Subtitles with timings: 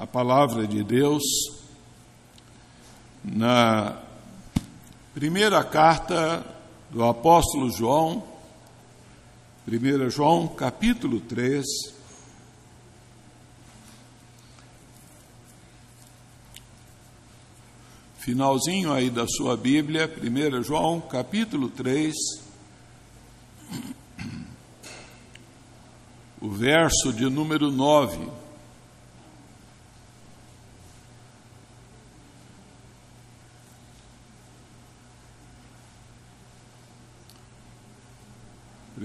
[0.00, 1.22] a palavra de Deus
[3.22, 4.00] na
[5.12, 6.42] primeira carta
[6.88, 8.26] do apóstolo João,
[9.68, 11.66] 1 João, capítulo 3.
[18.20, 22.14] Finalzinho aí da sua Bíblia, 1 João, capítulo 3.
[26.40, 28.39] O verso de número 9.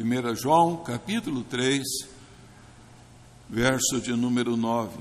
[0.06, 1.82] 1 João, capítulo 3,
[3.50, 5.00] verso de número 9.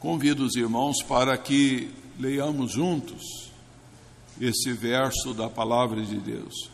[0.00, 3.52] Convido os irmãos para que leiamos juntos
[4.40, 6.68] esse verso da palavra de Deus.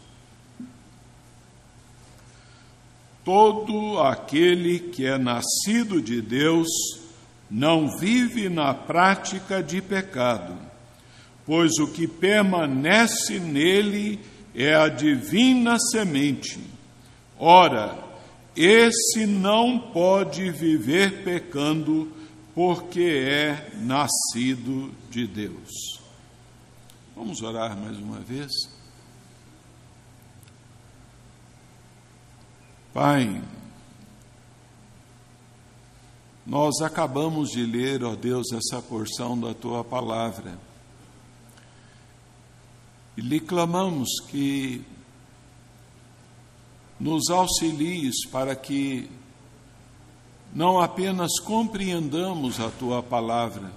[3.22, 6.68] Todo aquele que é nascido de Deus
[7.50, 10.56] não vive na prática de pecado,
[11.44, 14.37] pois o que permanece nele é
[14.74, 16.58] a divina semente.
[17.38, 17.96] Ora,
[18.56, 22.10] esse não pode viver pecando,
[22.54, 26.00] porque é nascido de Deus.
[27.14, 28.50] Vamos orar mais uma vez?
[32.92, 33.40] Pai,
[36.44, 40.58] nós acabamos de ler, ó Deus, essa porção da tua palavra.
[43.18, 44.80] E lhe clamamos que
[47.00, 49.10] nos auxilies para que
[50.54, 53.72] não apenas compreendamos a tua palavra,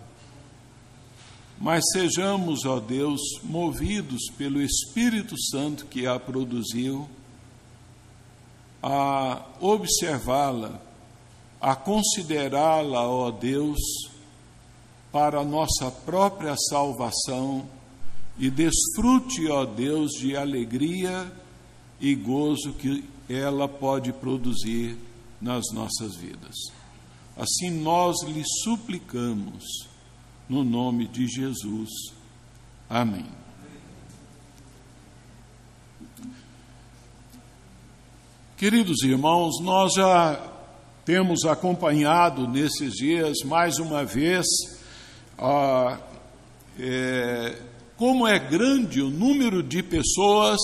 [1.59, 7.09] mas sejamos, ó Deus, movidos pelo Espírito Santo que a produziu,
[8.79, 10.79] a observá-la,
[11.59, 13.79] a considerá-la, ó Deus,
[15.11, 17.80] para a nossa própria salvação
[18.41, 21.31] e desfrute, ó Deus, de alegria
[21.99, 24.97] e gozo que ela pode produzir
[25.39, 26.55] nas nossas vidas.
[27.37, 29.63] Assim nós lhe suplicamos,
[30.49, 31.89] no nome de Jesus.
[32.89, 33.27] Amém.
[38.57, 40.51] Queridos irmãos, nós já
[41.05, 44.47] temos acompanhado nesses dias, mais uma vez,
[45.37, 45.99] a,
[46.79, 47.70] é,
[48.01, 50.57] como é grande o número de pessoas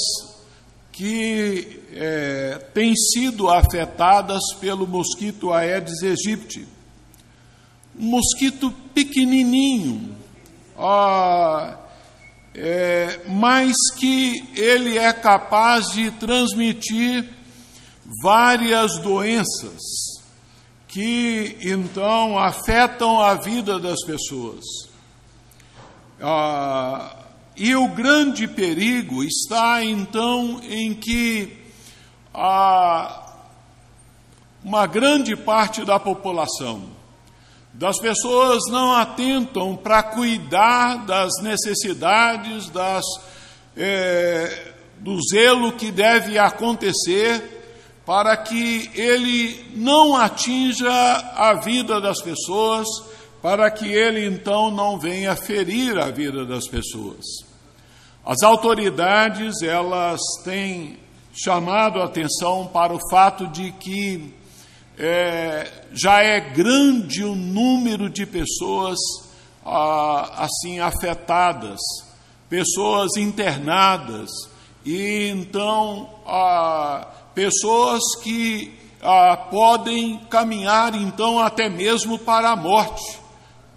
[0.92, 6.68] que é, têm sido afetadas pelo mosquito Aedes aegypti.
[7.96, 10.16] Um mosquito pequenininho,
[10.80, 11.78] ah,
[12.56, 17.30] é, mas que ele é capaz de transmitir
[18.24, 19.80] várias doenças
[20.88, 24.66] que então afetam a vida das pessoas.
[26.20, 27.17] Ah,
[27.58, 31.58] e o grande perigo está então em que
[32.34, 33.34] a,
[34.64, 36.84] uma grande parte da população,
[37.74, 43.04] das pessoas não atentam para cuidar das necessidades, das,
[43.76, 47.58] é, do zelo que deve acontecer
[48.06, 52.88] para que ele não atinja a vida das pessoas,
[53.42, 57.47] para que ele então não venha ferir a vida das pessoas.
[58.28, 61.00] As autoridades, elas têm
[61.32, 64.34] chamado a atenção para o fato de que
[65.00, 68.98] é, já é grande o número de pessoas
[69.66, 71.80] ah, assim afetadas,
[72.50, 74.30] pessoas internadas,
[74.84, 83.22] e então ah, pessoas que ah, podem caminhar então até mesmo para a morte,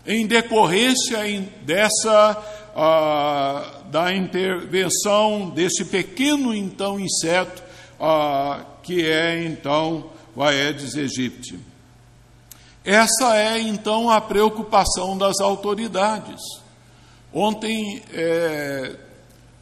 [0.04, 1.20] em decorrência
[1.62, 2.36] dessa
[2.74, 7.62] ah, da intervenção desse pequeno então inseto
[7.98, 11.58] ah, que é então o Aedes aegypti.
[12.84, 16.40] Essa é então a preocupação das autoridades.
[17.32, 18.96] Ontem é,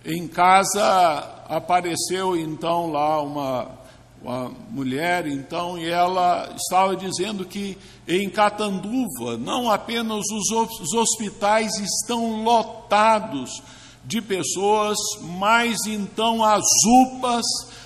[0.05, 3.79] em casa apareceu então lá uma
[4.23, 12.43] uma mulher, então, e ela estava dizendo que em Catanduva, não apenas os hospitais estão
[12.43, 13.63] lotados
[14.09, 14.97] de pessoas,
[15.39, 16.65] mas então as
[17.03, 17.45] UPAs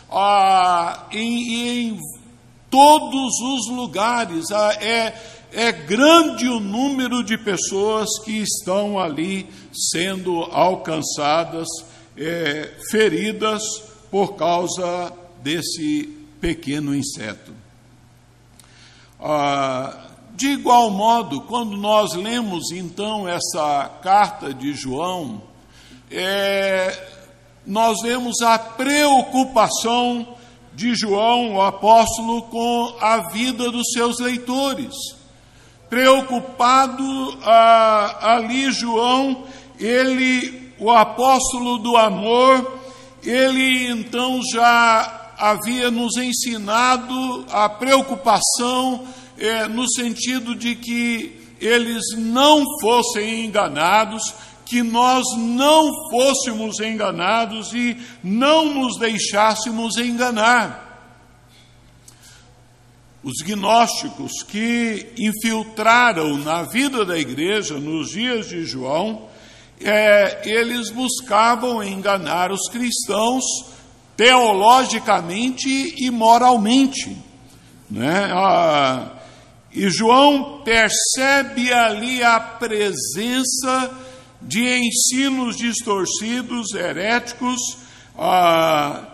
[0.09, 1.99] ah, em, em
[2.71, 4.53] todos os lugares.
[4.53, 5.15] Ah, é,
[5.53, 9.49] é grande o número de pessoas que estão ali
[9.91, 11.67] sendo alcançadas,
[12.17, 13.63] é, feridas
[14.09, 16.09] por causa desse
[16.41, 17.53] pequeno inseto.
[19.19, 25.51] Ah, de igual modo, quando nós lemos então essa carta de João,
[26.13, 27.09] é,
[27.67, 30.27] nós vemos a preocupação
[30.75, 34.95] de João, o apóstolo, com a vida dos seus leitores.
[35.89, 37.05] Preocupado
[37.45, 39.45] ah, ali, João,
[39.79, 42.81] ele, o apóstolo do amor,
[43.23, 49.05] ele então já havia nos ensinado a preocupação
[49.39, 54.23] é, no sentido de que eles não fossem enganados,
[54.73, 61.13] que nós não fôssemos enganados e não nos deixássemos enganar.
[63.23, 69.29] Os gnósticos que infiltraram na vida da igreja nos dias de João,
[69.79, 73.45] é, eles buscavam enganar os cristãos
[74.17, 75.69] teologicamente
[75.99, 77.15] e moralmente.
[77.91, 78.31] Né?
[78.33, 79.19] Ah,
[79.71, 84.01] e João percebe ali a presença
[84.43, 87.61] de ensinos distorcidos, heréticos,
[88.19, 89.09] ah,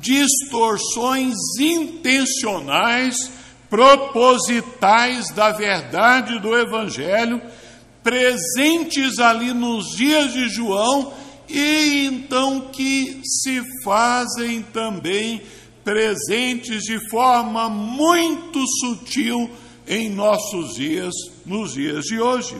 [0.00, 3.30] distorções intencionais,
[3.70, 7.40] propositais da verdade do Evangelho,
[8.02, 11.14] presentes ali nos dias de João
[11.48, 15.42] e então que se fazem também
[15.84, 19.50] presentes de forma muito sutil
[19.86, 21.12] em nossos dias,
[21.44, 22.56] nos dias de hoje.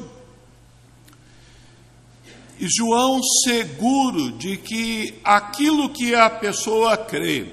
[2.62, 7.46] E João, seguro de que aquilo que a pessoa crê,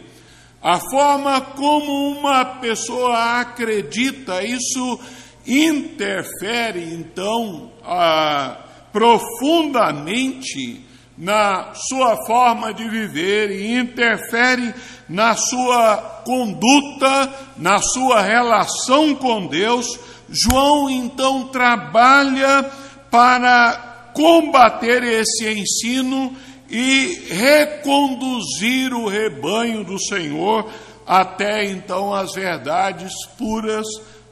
[0.62, 5.00] a forma como uma pessoa acredita, isso
[5.48, 8.56] interfere então ah,
[8.94, 10.86] profundamente
[11.18, 14.76] na sua forma de viver e interfere
[15.10, 19.88] na sua conduta, na sua relação com Deus.
[20.30, 22.64] João então trabalha
[23.10, 26.36] para combater esse ensino
[26.70, 30.72] e reconduzir o rebanho do Senhor
[31.06, 33.86] até então as verdades puras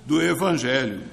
[0.06, 1.03] do Evangelho.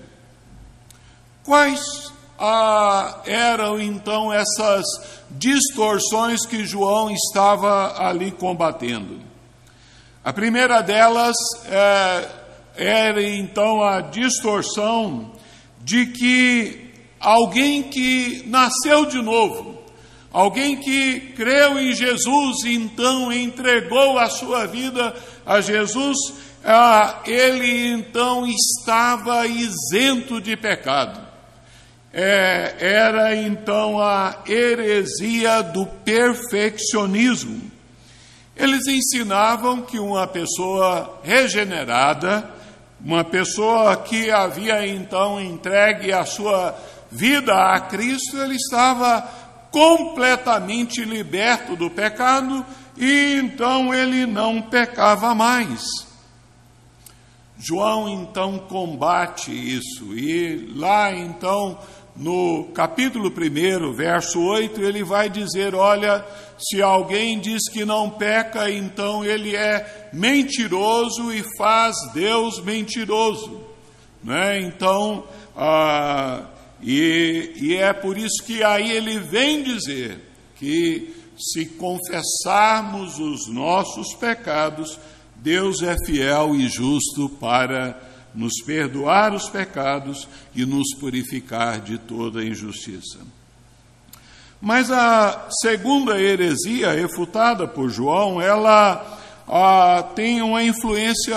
[1.43, 4.84] Quais ah, eram então essas
[5.31, 9.20] distorções que João estava ali combatendo.
[10.25, 12.28] A primeira delas é,
[12.76, 15.32] era então a distorção
[15.81, 16.84] de que
[17.25, 19.82] alguém que nasceu de novo,
[20.32, 26.17] alguém que creu em Jesus e então entregou a sua vida a Jesus,
[26.65, 31.25] ah, ele então estava isento de pecado
[32.17, 37.61] é, era então a heresia do perfeccionismo.
[38.56, 42.49] Eles ensinavam que uma pessoa regenerada,
[43.05, 46.73] uma pessoa que havia então entregue a sua
[47.14, 49.22] vida a Cristo, ele estava
[49.70, 52.66] completamente liberto do pecado
[52.96, 55.84] e então ele não pecava mais.
[57.56, 61.78] João então combate isso e lá então
[62.16, 66.25] no capítulo 1, verso 8, ele vai dizer: Olha,
[66.58, 73.61] se alguém diz que não peca, então ele é mentiroso e faz Deus mentiroso.
[74.22, 74.61] Né?
[74.61, 75.25] Então,
[75.56, 76.43] ah,
[76.85, 80.21] e, e é por isso que aí ele vem dizer
[80.57, 84.99] que se confessarmos os nossos pecados,
[85.37, 87.99] Deus é fiel e justo para
[88.35, 93.19] nos perdoar os pecados e nos purificar de toda injustiça.
[94.61, 101.37] Mas a segunda heresia refutada por João, ela ah, tem uma influência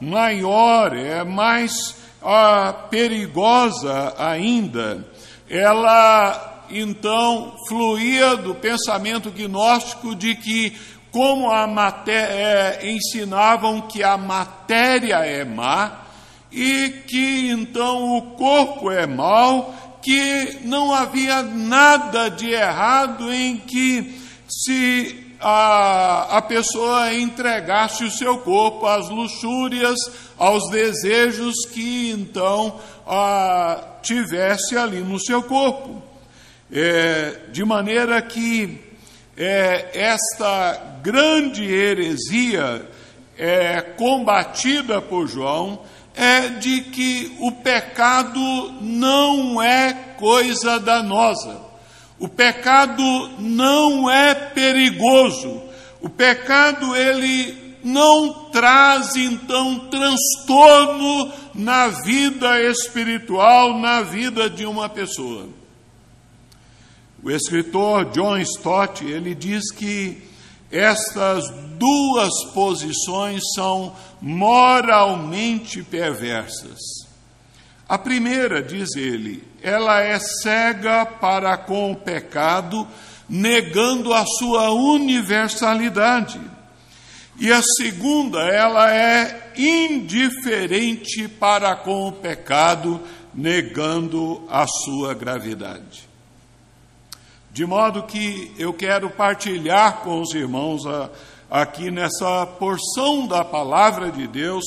[0.00, 5.04] maior, é mais ah, perigosa ainda.
[5.48, 10.72] Ela então fluía do pensamento gnóstico de que
[11.10, 11.68] como a
[12.06, 15.98] é, ensinavam que a matéria é má,
[16.50, 24.20] e que então o corpo é mau, que não havia nada de errado em que
[24.48, 29.98] se a, a pessoa entregasse o seu corpo às luxúrias,
[30.38, 36.02] aos desejos que então a, tivesse ali no seu corpo.
[36.70, 38.80] É, de maneira que
[39.36, 42.88] é, esta grande heresia
[43.36, 45.80] é combatida por João
[46.14, 48.40] é de que o pecado
[48.80, 51.71] não é coisa danosa.
[52.22, 53.02] O pecado
[53.40, 55.60] não é perigoso.
[56.00, 65.48] O pecado ele não traz então transtorno na vida espiritual, na vida de uma pessoa.
[67.20, 70.22] O escritor John Stott, ele diz que
[70.70, 71.42] estas
[71.76, 76.78] duas posições são moralmente perversas.
[77.88, 82.86] A primeira, diz ele, ela é cega para com o pecado,
[83.28, 86.40] negando a sua universalidade.
[87.38, 93.00] E a segunda, ela é indiferente para com o pecado,
[93.34, 96.08] negando a sua gravidade.
[97.50, 101.10] De modo que eu quero partilhar com os irmãos a,
[101.50, 104.64] aqui nessa porção da palavra de Deus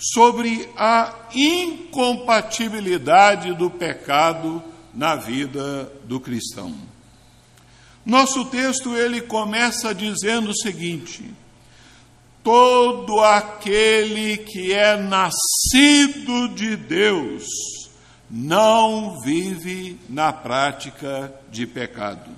[0.00, 4.62] sobre a incompatibilidade do pecado
[4.94, 6.74] na vida do cristão.
[8.04, 11.30] Nosso texto ele começa dizendo o seguinte:
[12.42, 17.44] todo aquele que é nascido de Deus
[18.30, 22.30] não vive na prática de pecado.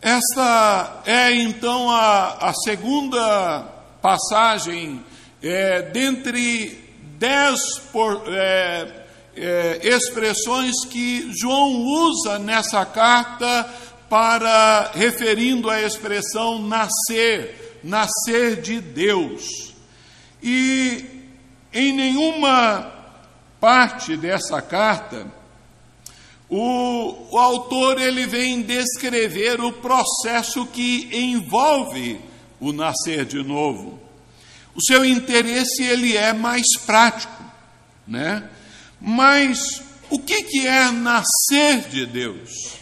[0.00, 3.75] Esta é então a, a segunda
[4.06, 5.04] passagem
[5.42, 6.78] é, dentre
[7.18, 7.58] dez
[7.92, 13.68] por, é, é, expressões que João usa nessa carta
[14.08, 19.74] para referindo a expressão nascer, nascer de Deus.
[20.40, 21.04] E
[21.74, 22.92] em nenhuma
[23.60, 25.26] parte dessa carta,
[26.48, 32.20] o, o, autor ele vem descrever o processo que envolve
[32.60, 34.00] o nascer de novo.
[34.74, 37.42] O seu interesse ele é mais prático,
[38.06, 38.48] né?
[39.00, 42.76] Mas o que, que é nascer de Deus?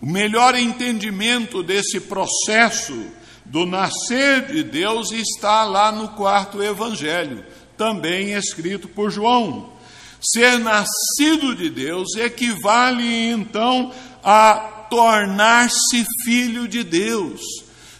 [0.00, 3.06] O melhor entendimento desse processo
[3.44, 7.44] do nascer de Deus está lá no quarto evangelho,
[7.76, 9.72] também escrito por João.
[10.20, 17.40] Ser nascido de Deus equivale então a tornar-se filho de Deus.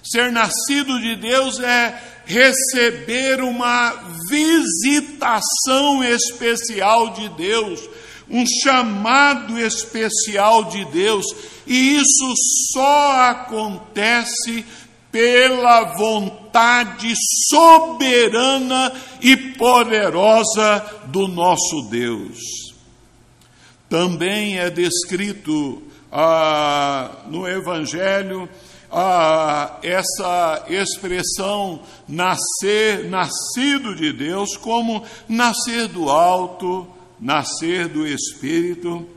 [0.02, 3.92] Ser nascido de Deus é receber uma
[4.28, 7.80] visitação especial de Deus,
[8.28, 11.24] um chamado especial de Deus,
[11.66, 12.34] e isso
[12.72, 14.64] só acontece
[15.12, 17.12] pela vontade
[17.50, 22.38] soberana e poderosa do nosso Deus.
[23.90, 28.48] Também é descrito ah, no Evangelho
[28.92, 36.86] ah, essa expressão nascer, nascido de Deus, como nascer do alto,
[37.18, 39.08] nascer do Espírito.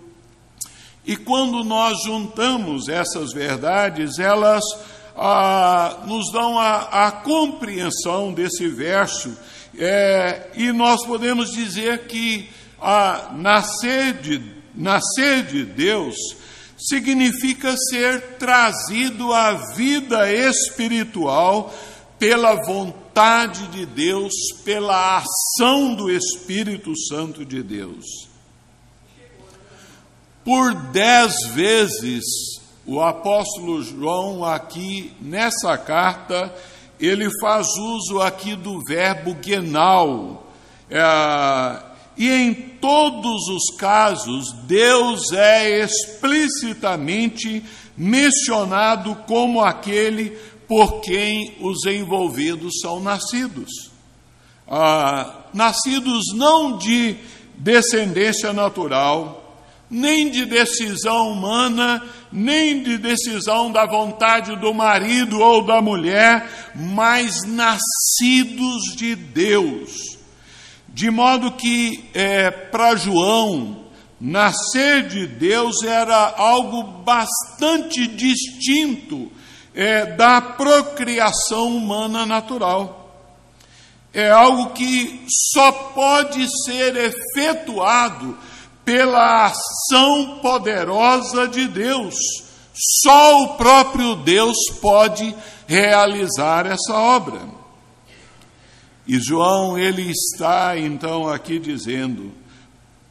[1.06, 4.64] E quando nós juntamos essas verdades, elas
[5.18, 9.38] ah, nos dão a, a, compreensão desse verso,
[9.78, 12.50] é, e nós podemos dizer que
[12.82, 14.42] a nascer de,
[14.74, 16.16] nascer de Deus
[16.78, 21.74] significa ser trazido à vida espiritual
[22.20, 28.06] pela vontade de Deus, pela ação do Espírito Santo de Deus.
[30.44, 32.24] Por dez vezes
[32.86, 36.54] o apóstolo João, aqui nessa carta,
[37.00, 40.48] ele faz uso aqui do verbo genal.
[40.90, 47.64] É, e em todos os casos, Deus é explicitamente
[47.98, 50.32] mencionado como aquele
[50.68, 53.92] por quem os envolvidos são nascidos.
[54.68, 57.18] Ah, nascidos não de
[57.58, 65.82] descendência natural, nem de decisão humana, nem de decisão da vontade do marido ou da
[65.82, 70.15] mulher, mas nascidos de Deus.
[70.96, 73.84] De modo que, é, para João,
[74.18, 79.30] nascer de Deus era algo bastante distinto
[79.74, 83.14] é, da procriação humana natural.
[84.14, 88.38] É algo que só pode ser efetuado
[88.86, 92.16] pela ação poderosa de Deus.
[93.04, 95.36] Só o próprio Deus pode
[95.68, 97.65] realizar essa obra.
[99.08, 102.32] E João, ele está então aqui dizendo: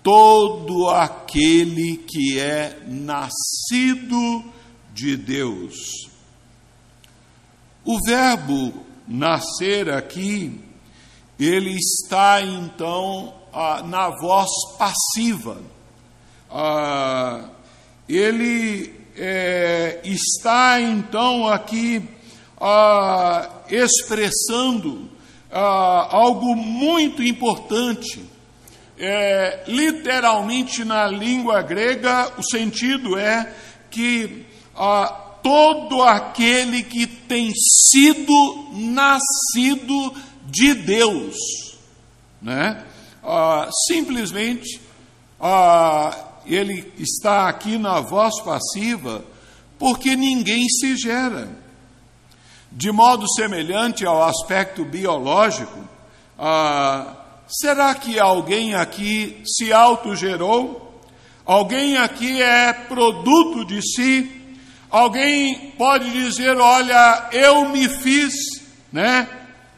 [0.03, 4.45] todo aquele que é nascido
[4.93, 5.75] de Deus.
[7.85, 10.61] O verbo nascer aqui,
[11.39, 13.35] ele está então
[13.87, 15.61] na voz passiva.
[16.51, 17.51] Ah,
[18.09, 22.03] ele é, está então aqui
[22.61, 25.14] ah, expressando
[25.55, 28.23] ah, algo muito importante.
[28.99, 33.53] É, literalmente na língua grega, o sentido é
[33.91, 34.45] que
[34.77, 35.07] ah,
[35.43, 40.13] todo aquele que tem sido nascido
[40.47, 41.37] de Deus,
[42.43, 42.85] né?
[43.23, 44.81] Ah, simplesmente
[45.41, 49.25] ah, ele está aqui na voz passiva
[49.79, 51.64] porque ninguém se gera.
[52.77, 55.79] De modo semelhante ao aspecto biológico,
[56.37, 57.15] ah,
[57.47, 61.01] será que alguém aqui se autogerou?
[61.47, 64.59] Alguém aqui é produto de si?
[64.91, 68.35] Alguém pode dizer, olha, eu me fiz,
[68.93, 69.29] né?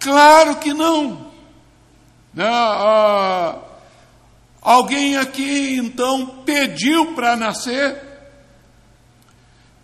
[0.00, 1.30] Claro que não.
[2.32, 3.58] não ah,
[4.62, 8.02] alguém aqui então pediu para nascer?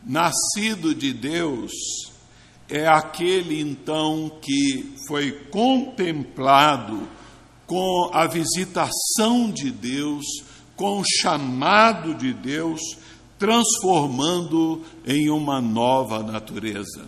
[0.02, 2.10] Nascido de Deus
[2.68, 7.08] é aquele então que foi contemplado
[7.66, 10.24] com a visitação de Deus,
[10.76, 12.80] com o chamado de Deus
[13.42, 17.06] transformando em uma nova natureza.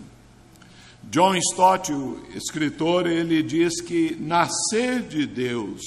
[1.04, 5.80] John Stott, o escritor, ele diz que nascer de Deus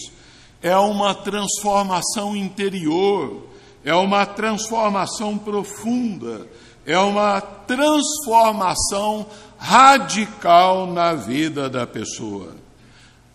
[0.61, 3.45] é uma transformação interior,
[3.83, 6.47] é uma transformação profunda,
[6.85, 9.25] é uma transformação
[9.57, 12.55] radical na vida da pessoa.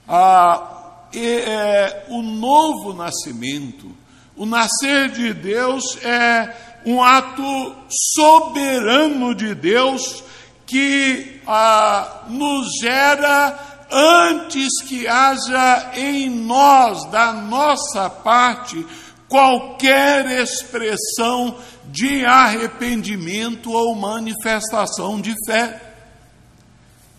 [0.09, 3.91] Ah, é, o novo nascimento,
[4.37, 6.55] o nascer de Deus é
[6.87, 7.75] um ato
[8.15, 10.25] soberano de Deus
[10.67, 13.59] que ah, nos gera
[13.91, 18.87] antes que haja em nós, da nossa parte,
[19.29, 25.92] qualquer expressão de arrependimento ou manifestação de fé.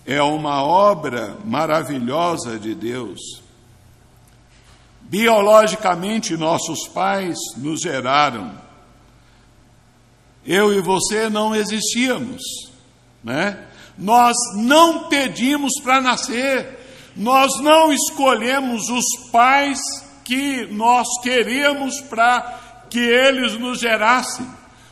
[0.05, 3.41] É uma obra maravilhosa de Deus.
[5.01, 8.63] Biologicamente, nossos pais nos geraram
[10.45, 12.41] eu e você não existíamos,
[13.23, 13.65] né?
[13.97, 16.79] Nós não pedimos para nascer,
[17.15, 19.79] nós não escolhemos os pais
[20.23, 24.45] que nós queríamos para que eles nos gerassem.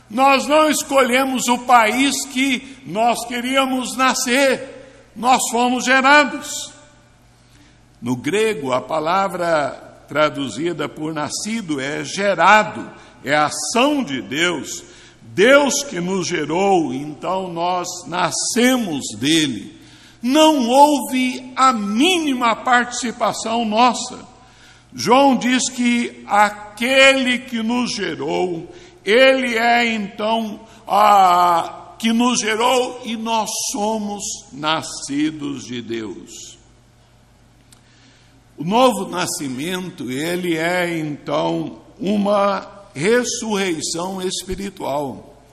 [0.08, 4.71] Nós não escolhemos o país que nós queríamos nascer,
[5.14, 6.72] nós fomos gerados.
[8.00, 12.90] No grego, a palavra traduzida por nascido é gerado,
[13.24, 14.84] é ação de Deus
[15.34, 19.80] Deus que nos gerou, então nós nascemos dele.
[20.20, 24.18] Não houve a mínima participação nossa.
[24.94, 28.70] João diz que aquele que nos gerou,
[29.04, 36.58] ele é então a que nos gerou e nós somos nascidos de Deus.
[38.58, 45.44] O novo nascimento, ele é então uma ressurreição espiritual.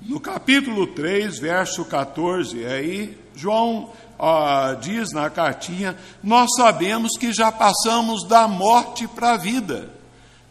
[0.00, 7.50] No capítulo 3, verso 14, aí João ah, diz na cartinha: Nós sabemos que já
[7.50, 9.90] passamos da morte para a vida.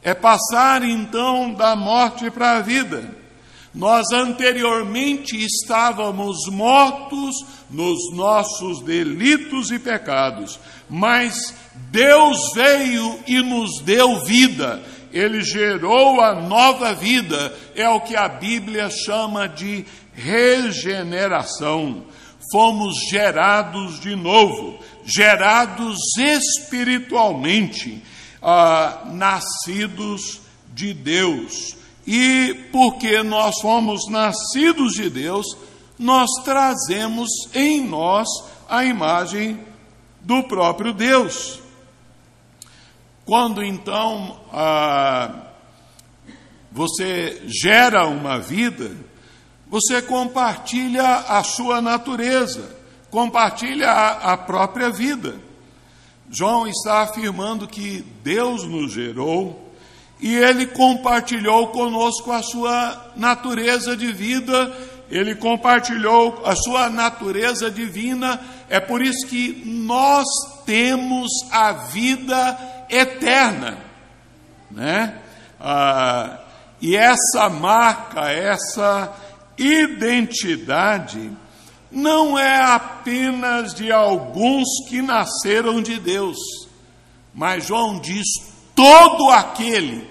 [0.03, 3.20] É passar então da morte para a vida.
[3.73, 7.35] Nós anteriormente estávamos mortos
[7.69, 11.55] nos nossos delitos e pecados, mas
[11.89, 14.81] Deus veio e nos deu vida
[15.13, 22.05] ele gerou a nova vida, é o que a Bíblia chama de regeneração.
[22.51, 28.01] Fomos gerados de novo, gerados espiritualmente,
[28.41, 30.41] ah, nascidos
[30.73, 31.75] de Deus.
[32.13, 35.45] E porque nós fomos nascidos de Deus,
[35.97, 38.27] nós trazemos em nós
[38.67, 39.57] a imagem
[40.19, 41.61] do próprio Deus.
[43.23, 45.53] Quando então ah,
[46.69, 48.91] você gera uma vida,
[49.69, 52.75] você compartilha a sua natureza,
[53.09, 55.39] compartilha a, a própria vida.
[56.29, 59.70] João está afirmando que Deus nos gerou
[60.21, 64.71] e ele compartilhou conosco a sua natureza de vida,
[65.09, 70.25] ele compartilhou a sua natureza divina, é por isso que nós
[70.65, 73.77] temos a vida eterna,
[74.69, 75.17] né?
[75.59, 76.37] Ah,
[76.79, 79.13] e essa marca, essa
[79.57, 81.31] identidade,
[81.91, 86.37] não é apenas de alguns que nasceram de Deus,
[87.33, 88.25] mas João diz:
[88.73, 90.09] todo aquele,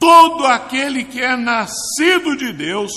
[0.00, 2.90] todo aquele que é nascido de Deus,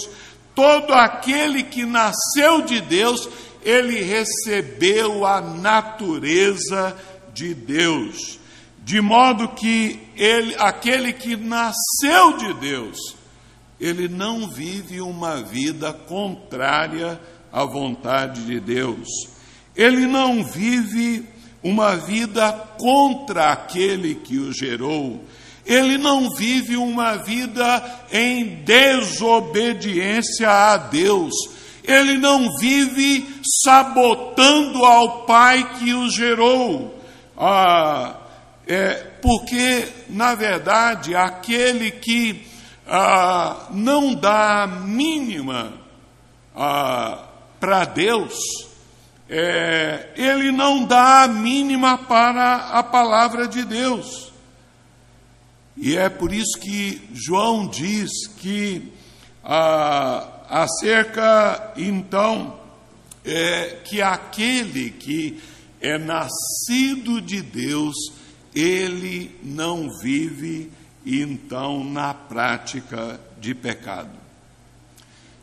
[0.56, 3.30] todo aquele que nasceu de Deus,
[3.62, 6.96] ele recebeu a natureza
[7.34, 8.40] de Deus,
[8.80, 12.98] de modo que ele, aquele que nasceu de Deus,
[13.80, 17.20] ele não vive uma vida contrária
[17.52, 19.10] à vontade de Deus.
[19.76, 21.28] Ele não vive
[21.62, 25.24] uma vida contra aquele que o gerou.
[25.66, 31.34] Ele não vive uma vida em desobediência a Deus.
[31.84, 33.26] Ele não vive
[33.64, 37.02] sabotando ao Pai que o gerou.
[37.38, 38.16] Ah,
[38.68, 42.46] é, porque, na verdade, aquele que
[42.88, 45.74] ah, não dá a mínima
[46.56, 47.20] ah,
[47.60, 48.38] para Deus,
[49.30, 54.33] é, ele não dá a mínima para a palavra de Deus.
[55.76, 58.92] E é por isso que João diz que
[59.44, 62.60] ah, acerca então
[63.26, 65.42] é, que aquele que
[65.82, 67.96] é nascido de Deus,
[68.56, 70.72] ele não vive
[71.06, 74.18] então na prática de pecado.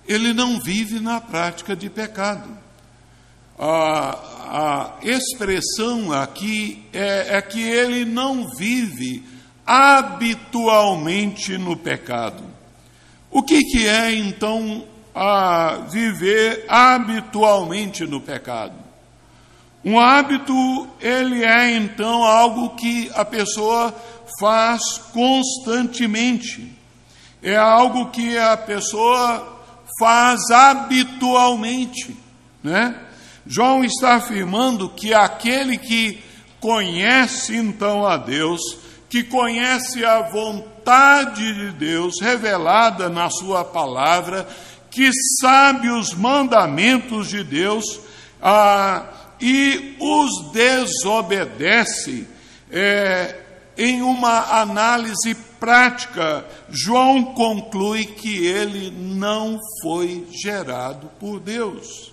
[0.07, 2.49] Ele não vive na prática de pecado.
[3.59, 9.23] A, a expressão aqui é, é que ele não vive
[9.67, 12.43] habitualmente no pecado.
[13.31, 18.75] O que, que é então a viver habitualmente no pecado?
[19.85, 23.95] Um hábito, ele é então algo que a pessoa
[24.39, 24.81] faz
[25.13, 26.77] constantemente.
[27.43, 29.61] É algo que a pessoa
[29.99, 32.17] faz habitualmente,
[32.63, 32.95] né?
[33.47, 36.23] João está afirmando que aquele que
[36.61, 38.61] conhece então a Deus,
[39.11, 44.49] que conhece a vontade de Deus revelada na Sua palavra,
[44.89, 47.85] que sabe os mandamentos de Deus,
[48.41, 49.07] ah,
[49.41, 52.27] e os desobedece
[52.71, 53.37] é,
[53.77, 62.13] em uma análise prática, João conclui que ele não foi gerado por Deus.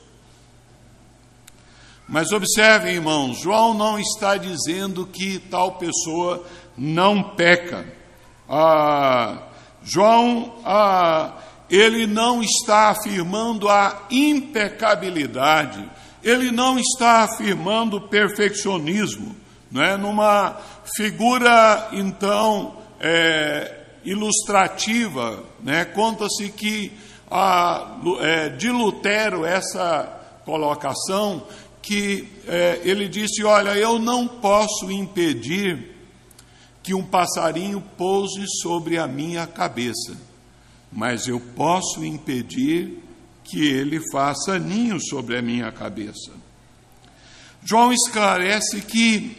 [2.07, 6.45] Mas observem, irmãos, João não está dizendo que tal pessoa
[6.77, 7.85] não peca.
[8.47, 9.43] Ah,
[9.83, 11.33] João, ah,
[11.69, 19.33] ele não está afirmando a impecabilidade ele não está afirmando perfeccionismo,
[19.71, 19.95] não é?
[19.95, 20.57] numa
[20.95, 25.85] figura, então, é, ilustrativa, né?
[25.85, 26.91] conta-se que
[27.31, 31.43] a, é, de Lutero essa colocação,
[31.81, 35.95] que é, ele disse: Olha, eu não posso impedir
[36.87, 40.15] que um passarinho pouse sobre a minha cabeça,
[40.89, 43.03] mas eu posso impedir
[43.43, 46.31] que ele faça ninho sobre a minha cabeça.
[47.61, 49.35] João esclarece que,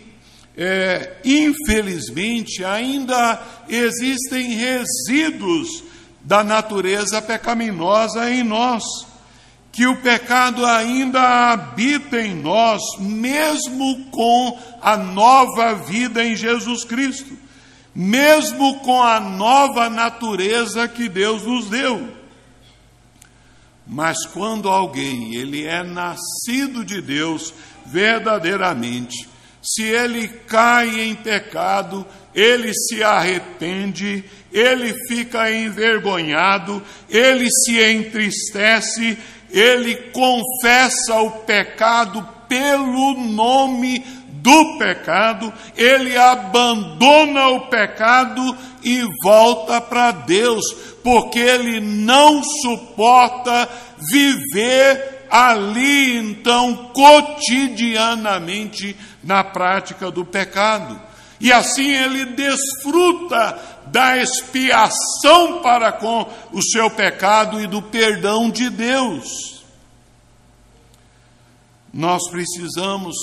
[0.58, 5.84] é, infelizmente, ainda existem resíduos
[6.20, 8.84] da natureza pecaminosa em nós,
[9.78, 17.38] que o pecado ainda habita em nós, mesmo com a nova vida em Jesus Cristo,
[17.94, 22.12] mesmo com a nova natureza que Deus nos deu.
[23.86, 27.54] Mas quando alguém ele é nascido de Deus
[27.86, 29.28] verdadeiramente,
[29.62, 39.18] se ele cai em pecado, ele se arrepende, ele fica envergonhado, ele se entristece,
[39.50, 44.04] ele confessa o pecado pelo nome
[44.42, 50.64] do pecado, ele abandona o pecado e volta para Deus,
[51.02, 53.68] porque ele não suporta
[54.10, 60.98] viver ali, então, cotidianamente, na prática do pecado.
[61.40, 68.70] E assim ele desfruta da expiação para com o seu pecado e do perdão de
[68.70, 69.64] Deus.
[71.92, 73.16] Nós precisamos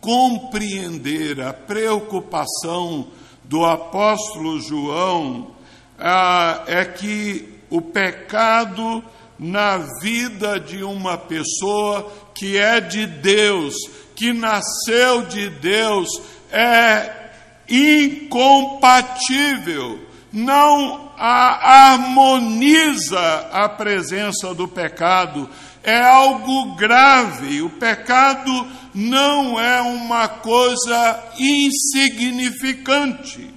[0.00, 3.08] compreender a preocupação
[3.44, 5.54] do apóstolo João
[5.98, 9.02] ah, é que o pecado
[9.38, 13.74] na vida de uma pessoa que é de Deus,
[14.14, 16.08] que nasceu de Deus,
[16.50, 17.23] é
[17.68, 20.00] incompatível,
[20.32, 23.20] não harmoniza
[23.52, 25.48] a presença do pecado,
[25.82, 27.62] é algo grave.
[27.62, 33.54] O pecado não é uma coisa insignificante.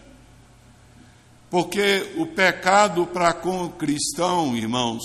[1.50, 5.02] Porque o pecado para com o cristão, irmãos,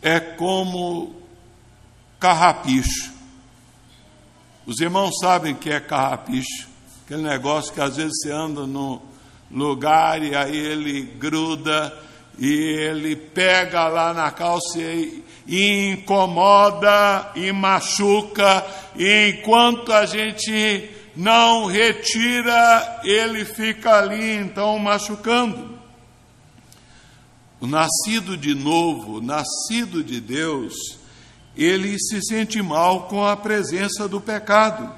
[0.00, 1.14] é como
[2.18, 3.12] carrapicho.
[4.64, 6.68] Os irmãos sabem que é carrapicho,
[7.06, 9.00] aquele negócio que às vezes você anda no
[9.48, 11.96] lugar e aí ele gruda
[12.36, 18.66] e ele pega lá na calça e, e incomoda e machuca,
[18.96, 25.78] e enquanto a gente não retira, ele fica ali então machucando.
[27.60, 30.74] O nascido de novo, nascido de Deus,
[31.56, 34.92] ele se sente mal com a presença do pecado.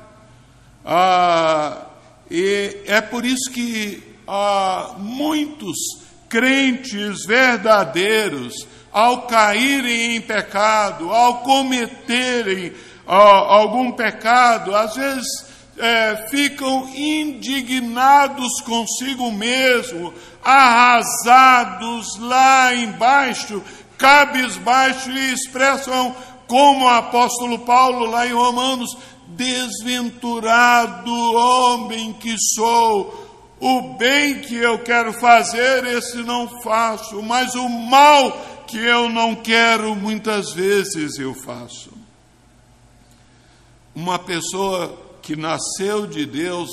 [0.84, 1.87] Ah,
[2.30, 5.76] e é por isso que ah, muitos
[6.28, 12.72] crentes verdadeiros, ao caírem em pecado, ao cometerem
[13.06, 20.12] ah, algum pecado, às vezes é, ficam indignados consigo mesmo,
[20.42, 23.62] arrasados lá embaixo,
[23.96, 26.14] cabisbaixo e expressam
[26.46, 28.96] como o apóstolo Paulo lá em Romanos,
[29.28, 37.68] desventurado homem que sou, o bem que eu quero fazer, esse não faço, mas o
[37.68, 41.90] mal que eu não quero, muitas vezes eu faço.
[43.94, 46.70] Uma pessoa que nasceu de Deus,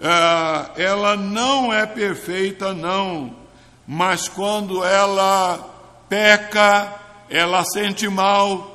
[0.00, 3.34] é, ela não é perfeita, não,
[3.86, 5.58] mas quando ela
[6.08, 8.71] peca, ela sente mal,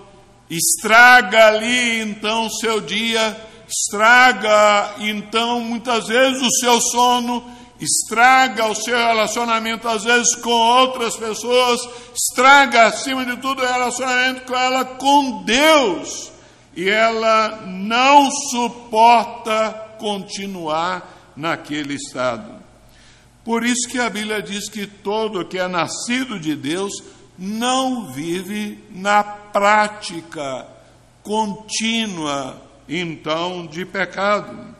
[0.50, 3.36] estraga ali então seu dia,
[3.68, 7.44] estraga então muitas vezes o seu sono,
[7.80, 11.80] estraga o seu relacionamento às vezes com outras pessoas,
[12.16, 16.32] estraga acima de tudo o relacionamento com ela com Deus.
[16.76, 22.58] E ela não suporta continuar naquele estado.
[23.44, 26.92] Por isso que a Bíblia diz que todo que é nascido de Deus
[27.38, 30.66] não vive na prática
[31.22, 34.76] contínua, então, de pecado.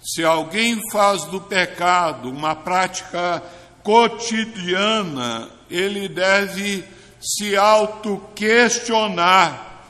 [0.00, 3.42] Se alguém faz do pecado uma prática
[3.82, 6.84] cotidiana, ele deve
[7.20, 9.82] se auto-questionar: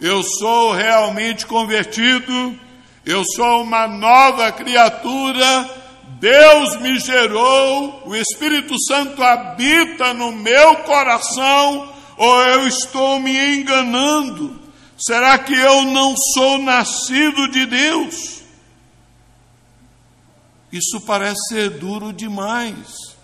[0.00, 2.58] eu sou realmente convertido?
[3.06, 5.83] Eu sou uma nova criatura?
[6.20, 14.60] Deus me gerou, o Espírito Santo habita no meu coração, ou eu estou me enganando?
[14.96, 18.42] Será que eu não sou nascido de Deus?
[20.72, 23.16] Isso parece ser duro demais,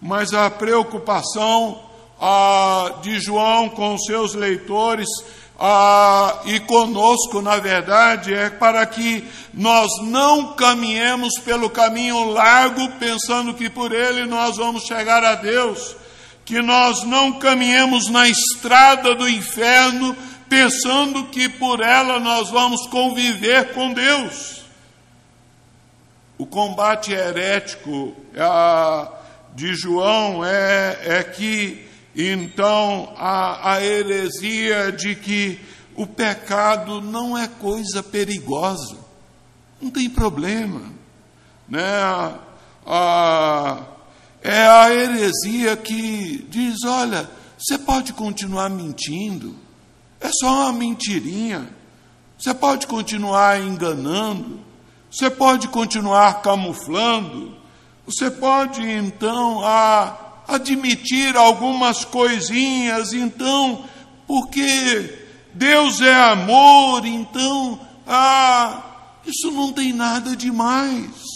[0.00, 1.82] mas a preocupação
[2.20, 5.08] ah, de João com seus leitores
[5.64, 13.54] ah, e conosco, na verdade, é para que nós não caminhemos pelo caminho largo pensando
[13.54, 15.94] que por ele nós vamos chegar a Deus,
[16.44, 20.16] que nós não caminhemos na estrada do inferno
[20.48, 24.62] pensando que por ela nós vamos conviver com Deus.
[26.36, 29.08] O combate herético ah,
[29.54, 35.58] de João é, é que então, a, a heresia de que
[35.94, 38.98] o pecado não é coisa perigosa,
[39.80, 40.92] não tem problema.
[41.68, 41.82] Né?
[42.86, 43.78] A,
[44.42, 49.54] é a heresia que diz: olha, você pode continuar mentindo,
[50.20, 51.68] é só uma mentirinha,
[52.38, 54.60] você pode continuar enganando,
[55.10, 57.56] você pode continuar camuflando,
[58.04, 63.84] você pode então a, admitir algumas coisinhas, então,
[64.26, 65.18] porque
[65.54, 68.82] Deus é amor, então, ah,
[69.26, 71.32] isso não tem nada demais.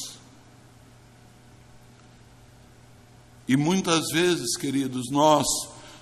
[3.48, 5.46] E muitas vezes, queridos, nós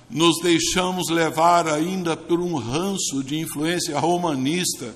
[0.08, 4.94] nos deixamos levar ainda por um ranço de influência romanista,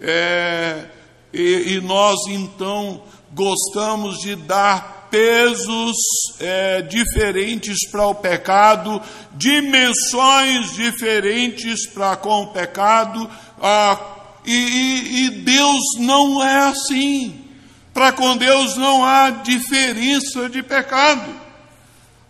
[0.00, 0.88] é,
[1.32, 5.96] e, e nós então gostamos de dar pesos
[6.38, 13.28] é, diferentes para o pecado, dimensões diferentes para com o pecado,
[13.60, 13.98] ah,
[14.46, 17.44] e, e Deus não é assim.
[17.92, 21.34] Para com Deus não há diferença de pecado.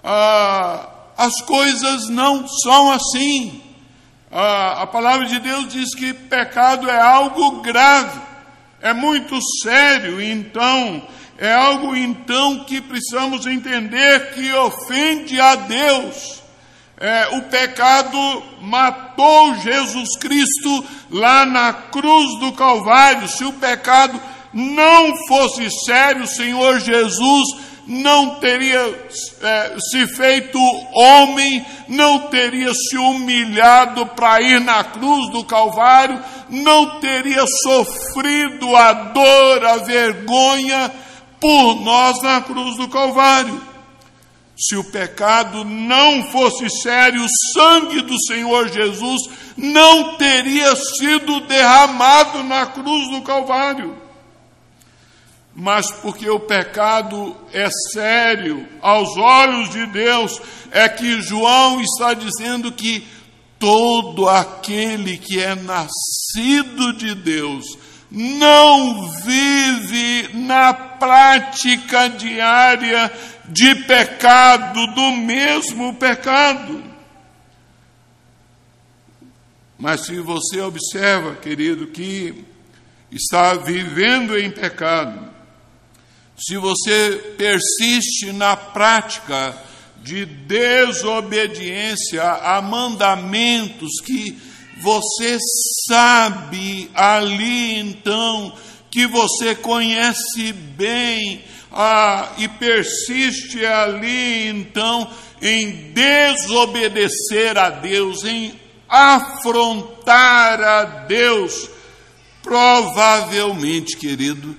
[0.02, 3.62] Ah, as coisas não são assim.
[4.32, 8.20] Ah, a palavra de Deus diz que pecado é algo grave,
[8.80, 11.02] é muito sério, então
[11.40, 16.42] é algo então que precisamos entender que ofende a Deus.
[16.98, 23.26] É, o pecado matou Jesus Cristo lá na cruz do Calvário.
[23.26, 24.20] Se o pecado
[24.52, 27.48] não fosse sério, o Senhor Jesus
[27.86, 29.10] não teria
[29.42, 30.58] é, se feito
[30.92, 38.92] homem, não teria se humilhado para ir na cruz do Calvário, não teria sofrido a
[38.92, 40.92] dor, a vergonha
[41.40, 43.60] por nós na cruz do Calvário.
[44.58, 49.22] Se o pecado não fosse sério, o sangue do Senhor Jesus
[49.56, 53.96] não teria sido derramado na cruz do Calvário.
[55.54, 62.70] Mas porque o pecado é sério aos olhos de Deus, é que João está dizendo
[62.70, 63.06] que
[63.58, 67.78] todo aquele que é nascido de Deus
[68.10, 73.12] não vive na prática diária
[73.48, 76.82] de pecado, do mesmo pecado.
[79.78, 82.44] Mas se você observa, querido, que
[83.10, 85.30] está vivendo em pecado,
[86.36, 89.56] se você persiste na prática
[90.02, 94.49] de desobediência a mandamentos que
[94.80, 95.38] você
[95.86, 98.52] sabe ali então
[98.90, 105.08] que você conhece bem ah, e persiste ali então
[105.40, 108.52] em desobedecer a Deus, em
[108.88, 111.70] afrontar a Deus,
[112.42, 114.56] provavelmente, querido,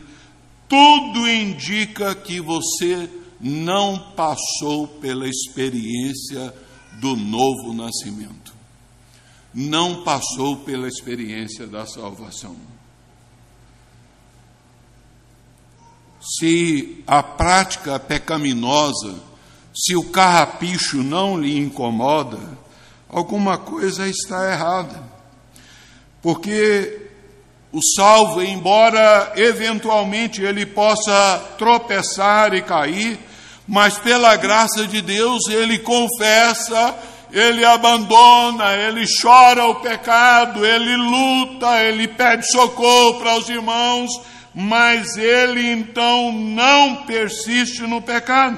[0.68, 6.54] tudo indica que você não passou pela experiência
[6.94, 8.41] do novo nascimento,
[9.54, 12.56] não passou pela experiência da salvação.
[16.22, 19.16] se a prática pecaminosa,
[19.74, 22.40] se o carrapicho não lhe incomoda,
[23.10, 25.02] alguma coisa está errada.
[26.22, 27.08] Porque
[27.72, 33.20] o salvo, embora eventualmente ele possa tropeçar e cair,
[33.68, 36.96] mas pela graça de Deus ele confessa,
[37.32, 44.10] ele abandona, ele chora o pecado, ele luta, ele pede socorro para os irmãos
[44.54, 48.58] mas ele então não persiste no pecado.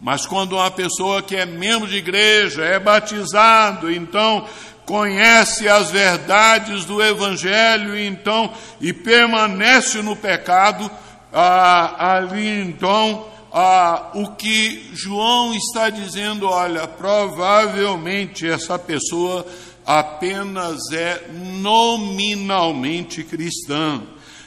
[0.00, 4.46] Mas quando uma pessoa que é membro de igreja, é batizado, então
[4.84, 10.88] conhece as verdades do Evangelho, então, e permanece no pecado,
[11.32, 13.26] ah, ali então,
[13.58, 19.46] ah, o que João está dizendo, olha, provavelmente essa pessoa
[19.84, 24.02] apenas é nominalmente cristã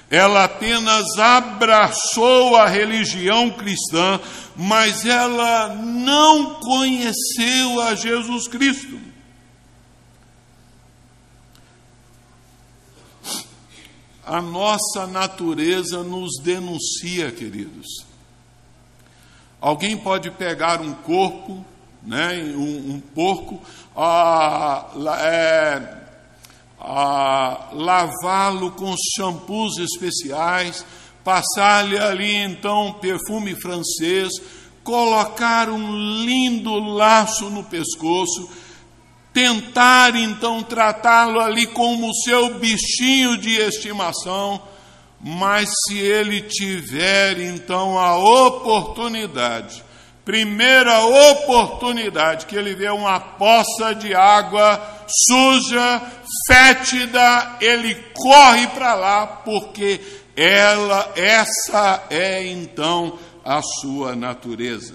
[0.10, 4.20] ela apenas abraçou a religião cristã,
[4.56, 9.00] mas ela não conheceu a Jesus Cristo.
[14.26, 18.09] A nossa natureza nos denuncia, queridos.
[19.62, 21.66] Alguém pode pegar um corpo,
[22.02, 23.62] né, um, um porco,
[25.20, 25.98] é,
[27.74, 30.86] lavá-lo com shampoos especiais,
[31.24, 34.32] passar-lhe ali então perfume francês,
[34.84, 38.50] colocar um lindo laço no pescoço,
[39.34, 44.62] tentar então tratá-lo ali como seu bichinho de estimação,
[45.22, 49.84] mas se ele tiver então a oportunidade
[50.30, 56.02] primeira oportunidade que ele vê uma poça de água suja,
[56.46, 60.00] fétida, ele corre para lá, porque
[60.36, 64.94] ela, essa é então a sua natureza.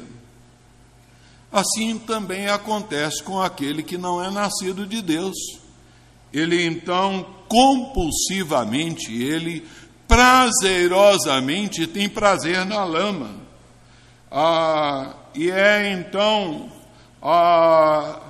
[1.51, 5.35] Assim também acontece com aquele que não é nascido de Deus.
[6.33, 9.67] Ele então compulsivamente, ele
[10.07, 13.31] prazerosamente tem prazer na lama.
[14.31, 16.71] Ah, e é então
[17.23, 18.21] ah,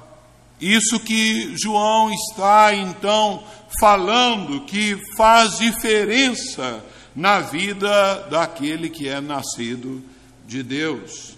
[0.61, 3.43] isso que João está então
[3.81, 6.85] falando que faz diferença
[7.15, 10.03] na vida daquele que é nascido
[10.47, 11.37] de Deus.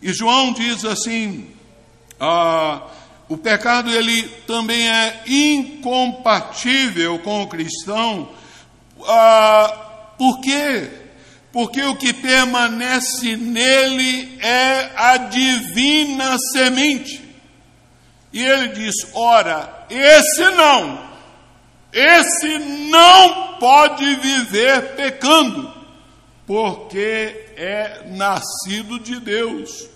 [0.00, 1.48] E João diz assim:
[2.18, 2.86] ah,
[3.28, 8.30] o pecado ele também é incompatível com o cristão.
[9.06, 10.98] Ah, por quê?
[11.52, 17.20] porque o que permanece nele é a divina semente.
[18.32, 21.00] E ele diz: ora, esse não,
[21.92, 22.58] esse
[22.90, 25.72] não pode viver pecando,
[26.46, 29.88] porque é nascido de Deus.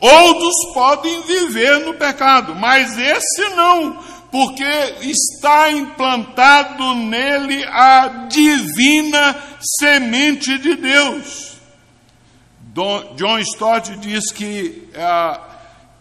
[0.00, 4.02] Outros podem viver no pecado, mas esse não,
[4.34, 4.64] porque
[5.02, 9.36] está implantado nele a divina
[9.78, 11.52] semente de Deus.
[13.14, 15.40] John Stott diz que ah,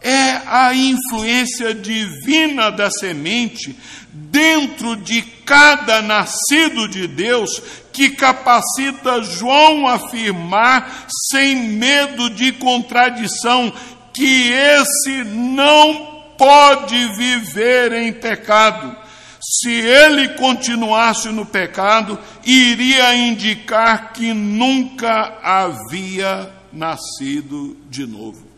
[0.01, 3.77] é a influência divina da semente
[4.11, 7.61] dentro de cada nascido de Deus
[7.91, 13.71] que capacita João a afirmar, sem medo de contradição,
[14.11, 18.95] que esse não pode viver em pecado.
[19.41, 28.53] Se ele continuasse no pecado, iria indicar que nunca havia nascido de novo.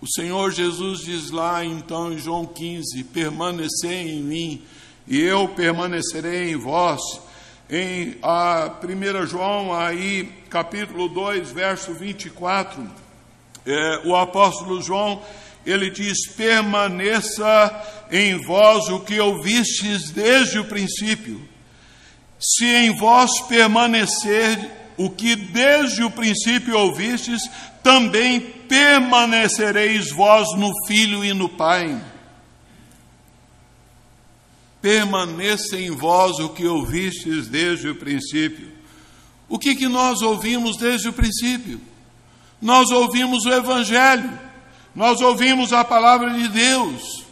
[0.00, 4.62] O Senhor Jesus diz lá então em João 15: permanecei em mim
[5.08, 7.00] e eu permanecerei em vós.
[7.68, 12.88] Em a 1 João, aí, capítulo 2, verso 24,
[13.66, 15.22] é, o apóstolo João,
[15.64, 21.46] ele diz: permaneça em vós o que ouvistes desde o princípio.
[22.38, 24.58] Se em vós permanecer
[24.96, 27.42] o que desde o princípio ouvistes,
[27.82, 32.00] também permanecereis vós no Filho e no Pai
[34.86, 38.68] permaneça em vós o que ouvistes desde o princípio.
[39.48, 41.80] O que, que nós ouvimos desde o princípio?
[42.60, 44.30] Nós ouvimos o Evangelho,
[44.94, 47.24] nós ouvimos a palavra de Deus.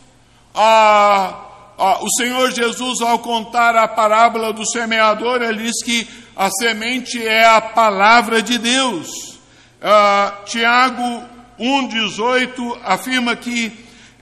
[1.77, 6.07] O Senhor Jesus, ao contar a parábola do semeador, ele diz que
[6.37, 9.39] a semente é a palavra de Deus.
[9.83, 11.25] Ah, Tiago
[11.59, 13.73] 1,18 afirma que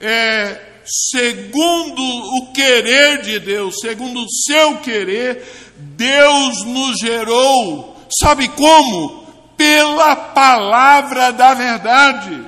[0.00, 5.42] é, segundo o querer de Deus, segundo o seu querer,
[5.76, 9.21] Deus nos gerou, sabe como?
[9.56, 12.44] Pela palavra da verdade.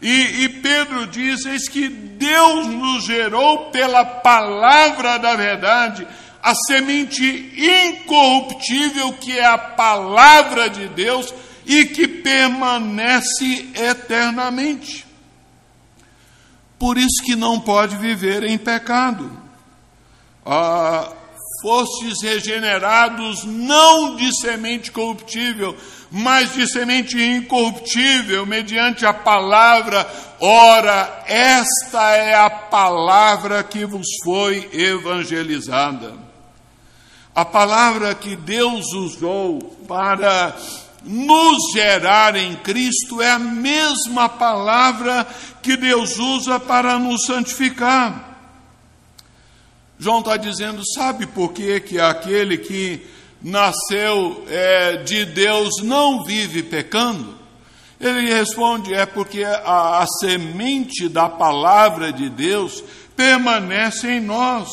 [0.00, 6.06] E, e Pedro diz: eis que Deus nos gerou pela palavra da verdade,
[6.42, 11.32] a semente incorruptível que é a palavra de Deus
[11.64, 15.12] e que permanece eternamente
[16.82, 19.30] por isso que não pode viver em pecado.
[20.44, 21.12] Ah,
[21.62, 25.76] fostes regenerados não de semente corruptível,
[26.14, 30.06] mas de semente incorruptível, mediante a palavra.
[30.38, 36.12] Ora, esta é a palavra que vos foi evangelizada.
[37.34, 39.58] A palavra que Deus usou
[39.88, 40.54] para
[41.02, 45.26] nos gerar em Cristo é a mesma palavra
[45.62, 48.36] que Deus usa para nos santificar.
[49.98, 53.00] João está dizendo, sabe por que, que aquele que
[53.42, 57.34] nasceu é, de Deus não vive pecando?
[58.00, 62.82] Ele responde, é porque a, a semente da palavra de Deus
[63.16, 64.68] permanece em nós.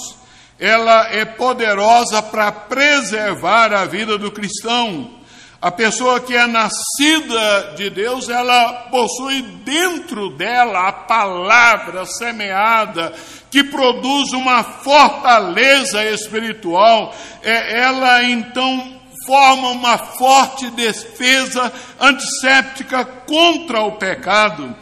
[0.59, 5.18] Ela é poderosa para preservar a vida do cristão
[5.62, 13.14] a pessoa que é nascida de Deus, ela possui dentro dela a palavra semeada,
[13.51, 17.14] que produz uma fortaleza espiritual.
[17.43, 24.74] É, ela então forma uma forte defesa antisséptica contra o pecado.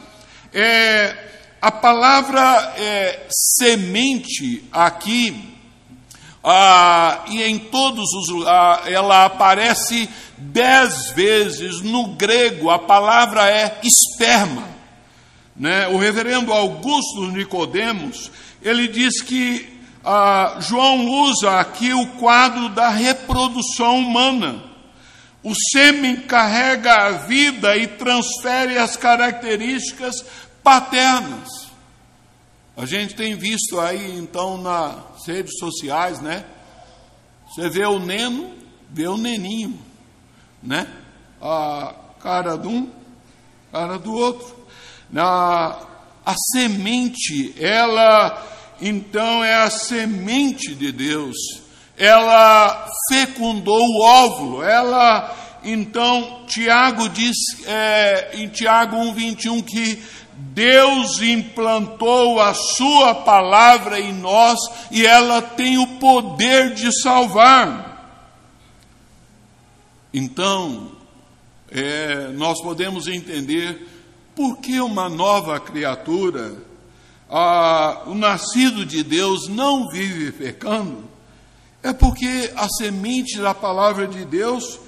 [0.53, 1.15] É,
[1.59, 5.56] a palavra é, semente aqui,
[6.49, 13.81] ah, e em todos os ah, ela aparece dez vezes no grego, a palavra é
[13.83, 14.63] esperma.
[15.53, 15.89] Né?
[15.89, 18.31] O reverendo Augusto Nicodemos,
[18.61, 24.63] ele diz que ah, João usa aqui o quadro da reprodução humana.
[25.43, 30.23] O sêmen carrega a vida e transfere as características
[30.63, 31.66] paternas.
[32.77, 36.45] A gente tem visto aí, então, nas redes sociais, né?
[37.49, 38.53] Você vê o neno,
[38.91, 39.79] vê o neninho,
[40.61, 40.87] né?
[41.41, 42.87] A cara de um,
[43.71, 44.55] cara do outro.
[45.09, 45.75] Na,
[46.23, 48.45] a semente, ela,
[48.79, 51.35] então, é a semente de Deus.
[51.97, 59.99] Ela fecundou o óvulo, ela, então, Tiago diz é, em Tiago 1,21 que
[60.37, 64.59] Deus implantou a Sua palavra em nós
[64.91, 67.87] e ela tem o poder de salvar.
[70.13, 70.91] Então,
[71.71, 73.87] é, nós podemos entender
[74.35, 76.55] por que uma nova criatura,
[77.27, 81.03] a, o nascido de Deus, não vive pecando.
[81.81, 84.79] É porque a semente da palavra de Deus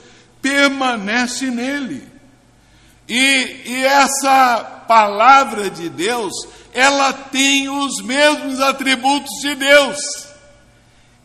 [0.42, 2.19] permanece nele.
[3.10, 6.32] E, e essa palavra de Deus,
[6.72, 9.98] ela tem os mesmos atributos de Deus.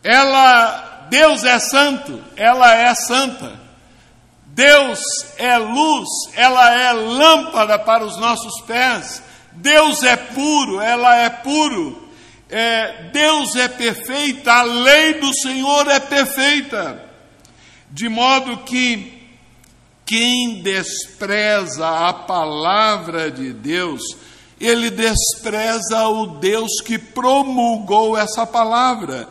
[0.03, 3.63] Ela Deus é santo, ela é santa.
[4.47, 4.99] Deus
[5.37, 9.21] é luz, ela é lâmpada para os nossos pés.
[9.51, 12.09] Deus é puro, ela é puro.
[12.49, 17.03] É, Deus é perfeita, a lei do Senhor é perfeita.
[17.91, 19.14] De modo que
[20.05, 24.01] quem despreza a palavra de Deus,
[24.61, 29.27] ele despreza o Deus que promulgou essa palavra.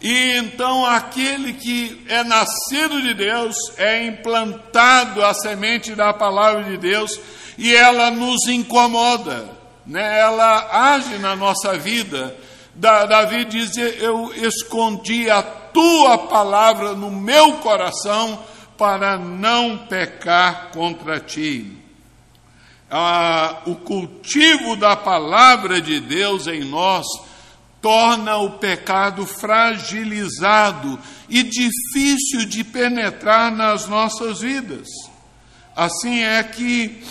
[0.00, 6.76] E então aquele que é nascido de Deus é implantado a semente da palavra de
[6.76, 7.18] Deus
[7.56, 9.50] e ela nos incomoda,
[9.84, 10.20] né?
[10.20, 12.36] ela age na nossa vida.
[12.76, 18.38] Davi diz: Eu escondi a tua palavra no meu coração
[18.78, 21.76] para não pecar contra ti.
[22.88, 27.04] Ah, o cultivo da palavra de Deus em nós
[27.82, 30.98] torna o pecado fragilizado
[31.28, 34.86] e difícil de penetrar nas nossas vidas.
[35.76, 37.02] Assim é que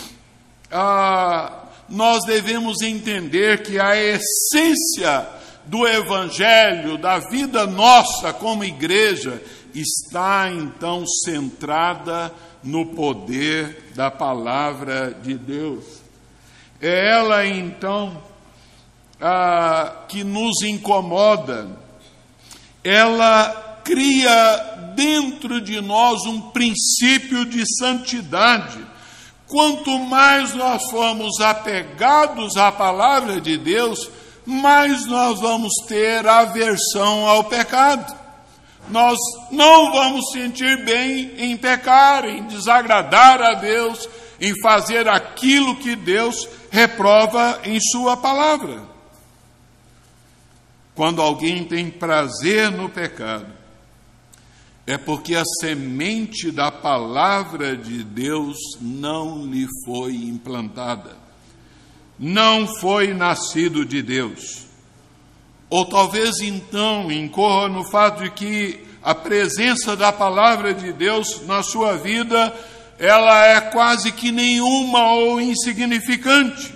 [0.72, 5.28] ah, nós devemos entender que a essência
[5.64, 9.40] do Evangelho, da vida nossa como igreja,
[9.74, 15.84] está então centrada no poder da palavra de Deus.
[16.80, 18.22] É ela então
[19.20, 21.68] ah, que nos incomoda,
[22.84, 28.78] ela cria dentro de nós um princípio de santidade.
[29.46, 34.10] Quanto mais nós formos apegados à palavra de Deus,
[34.44, 38.17] mais nós vamos ter aversão ao pecado.
[38.90, 39.18] Nós
[39.50, 44.08] não vamos sentir bem em pecar, em desagradar a Deus,
[44.40, 48.82] em fazer aquilo que Deus reprova em Sua palavra.
[50.94, 53.46] Quando alguém tem prazer no pecado,
[54.86, 61.14] é porque a semente da palavra de Deus não lhe foi implantada,
[62.18, 64.67] não foi nascido de Deus.
[65.70, 71.62] Ou talvez então incorra no fato de que a presença da palavra de Deus na
[71.62, 72.54] sua vida,
[72.98, 76.74] ela é quase que nenhuma ou insignificante.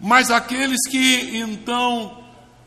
[0.00, 2.18] Mas aqueles que então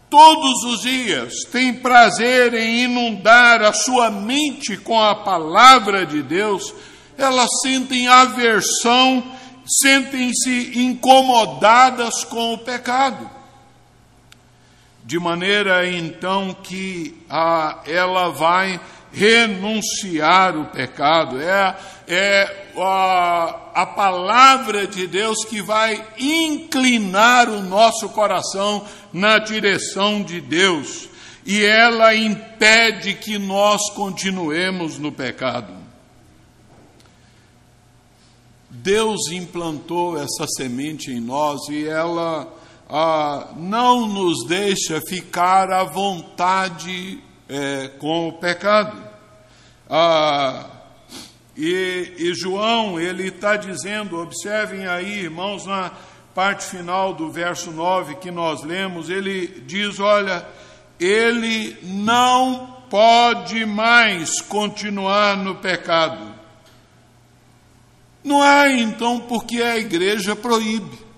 [0.10, 6.74] todos os dias têm prazer em inundar a sua mente com a palavra de Deus,
[7.18, 9.24] elas sentem aversão,
[9.66, 13.39] sentem-se incomodadas com o pecado.
[15.04, 17.18] De maneira então que
[17.86, 18.80] ela vai
[19.12, 21.42] renunciar o pecado.
[21.42, 21.76] É,
[22.08, 30.40] é a, a palavra de Deus que vai inclinar o nosso coração na direção de
[30.40, 31.10] Deus.
[31.46, 35.74] E ela impede que nós continuemos no pecado.
[38.70, 42.48] Deus implantou essa semente em nós e ela
[42.90, 48.98] ah, não nos deixa ficar à vontade é, com o pecado.
[49.88, 50.66] Ah,
[51.56, 55.92] e, e João, ele está dizendo, observem aí, irmãos, na
[56.34, 60.46] parte final do verso 9 que nós lemos, ele diz: olha,
[61.00, 66.34] ele não pode mais continuar no pecado.
[68.24, 71.09] Não é então porque a igreja proíbe.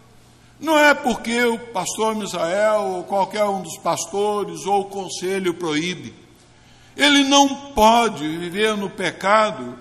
[0.62, 6.14] Não é porque o pastor Misael, ou qualquer um dos pastores, ou o conselho proíbe.
[6.95, 9.76] Ele não pode viver no pecado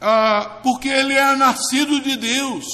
[0.00, 2.66] ah, porque ele é nascido de Deus,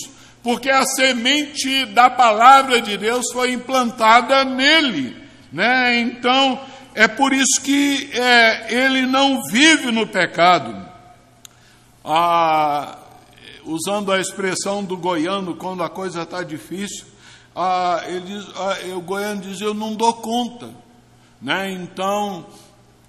[0.43, 5.17] porque a semente da palavra de Deus foi implantada nele.
[5.53, 6.01] Né?
[6.01, 6.61] Então,
[6.95, 10.89] é por isso que é, ele não vive no pecado.
[12.05, 12.99] Ah,
[13.65, 17.10] usando a expressão do goiano, quando a coisa está difícil,
[17.55, 18.03] ah,
[18.55, 20.70] ah, o goiano diz, eu não dou conta.
[21.40, 21.72] Né?
[21.72, 22.46] Então,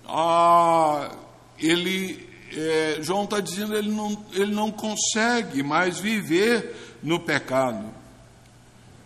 [0.07, 1.11] ah,
[1.59, 7.85] ele, é, João está dizendo, ele não, ele não consegue mais viver no pecado.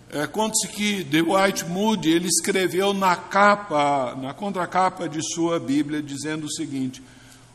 [0.10, 6.02] É, Conta-se que The White Moody, ele escreveu na capa, na contracapa de sua Bíblia,
[6.02, 7.04] dizendo o seguinte,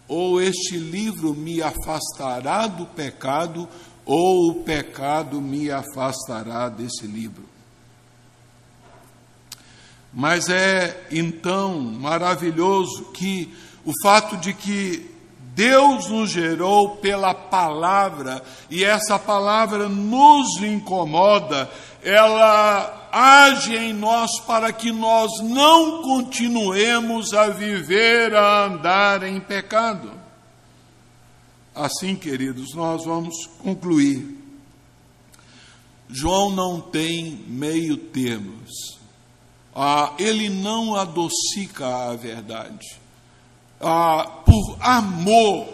[0.07, 3.69] ou este livro me afastará do pecado,
[4.05, 7.50] ou o pecado me afastará desse livro.
[10.13, 13.55] Mas é então maravilhoso que
[13.85, 15.11] o fato de que
[15.55, 21.71] Deus nos gerou pela palavra e essa palavra nos incomoda,
[22.03, 30.13] ela age em nós para que nós não continuemos a viver, a andar em pecado.
[31.75, 34.39] Assim, queridos, nós vamos concluir.
[36.09, 39.00] João não tem meio termos.
[39.83, 42.87] Ah, ele não adocica a verdade.
[43.81, 45.67] Ah, por amor,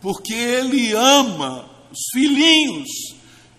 [0.00, 2.88] porque ele ama os filhinhos,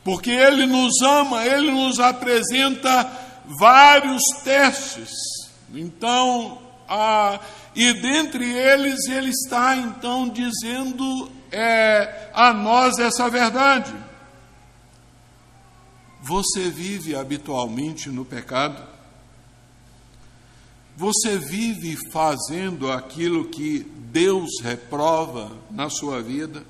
[0.03, 3.09] porque ele nos ama, ele nos apresenta
[3.57, 5.09] vários testes.
[5.73, 7.39] Então, ah,
[7.73, 13.93] e dentre eles, ele está então dizendo é, a nós essa verdade.
[16.21, 18.90] Você vive habitualmente no pecado?
[20.95, 26.65] Você vive fazendo aquilo que Deus reprova na sua vida?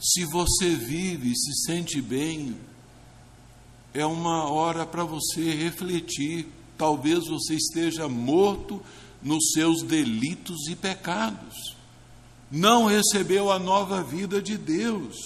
[0.00, 2.56] Se você vive e se sente bem,
[3.92, 6.46] é uma hora para você refletir.
[6.78, 8.82] Talvez você esteja morto
[9.22, 11.76] nos seus delitos e pecados.
[12.50, 15.16] Não recebeu a nova vida de Deus.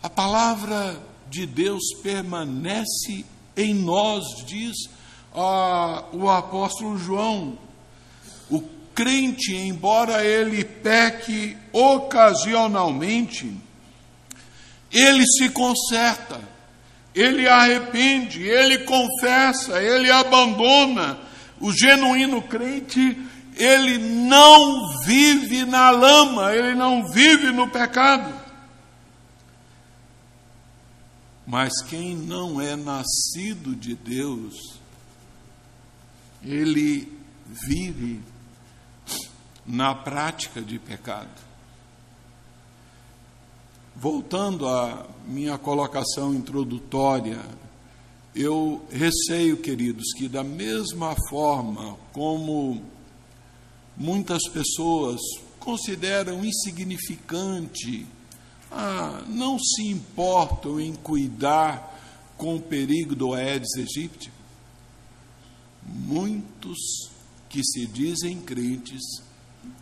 [0.00, 3.24] A palavra de Deus permanece
[3.56, 4.76] em nós, diz
[5.34, 7.56] ah, o apóstolo João.
[8.50, 8.60] O
[8.94, 13.50] crente, embora ele peque ocasionalmente,
[14.92, 16.38] ele se conserta,
[17.14, 21.18] ele arrepende, ele confessa, ele abandona.
[21.58, 23.16] O genuíno crente,
[23.56, 28.41] ele não vive na lama, ele não vive no pecado.
[31.52, 34.54] Mas quem não é nascido de Deus,
[36.42, 37.12] ele
[37.44, 38.22] vive
[39.66, 41.28] na prática de pecado.
[43.94, 47.44] Voltando à minha colocação introdutória,
[48.34, 52.82] eu receio, queridos, que da mesma forma como
[53.94, 55.20] muitas pessoas
[55.60, 58.06] consideram insignificante
[58.72, 61.90] ah, não se importam em cuidar
[62.36, 64.32] com o perigo do Aedes aegypti?
[65.84, 67.10] Muitos
[67.48, 69.22] que se dizem crentes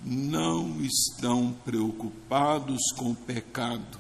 [0.05, 3.99] não estão preocupados com o pecado,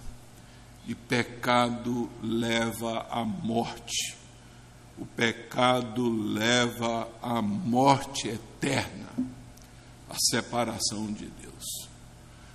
[0.86, 4.16] e pecado leva à morte.
[4.98, 9.08] O pecado leva à morte eterna,
[10.08, 11.88] a separação de Deus.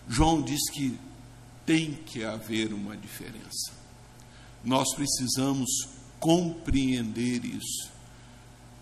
[0.08, 1.00] João diz que
[1.66, 3.74] tem que haver uma diferença.
[4.64, 5.70] Nós precisamos
[6.20, 7.92] compreender isso.